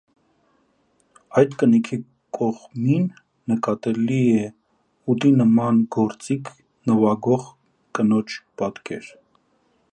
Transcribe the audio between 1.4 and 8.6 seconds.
Այդ կնիքի կողմին նկատելի է ուտի նման գործիք նուագող կնոջ